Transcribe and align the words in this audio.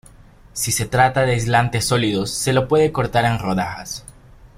Si 0.53 0.71
se 0.71 0.87
trata 0.87 1.21
de 1.27 1.33
aislantes 1.33 1.85
sólidos, 1.85 2.31
se 2.31 2.53
los 2.53 2.67
puede 2.67 2.91
cortar 2.91 3.23
en 3.25 3.37
rodajas. 3.37 4.03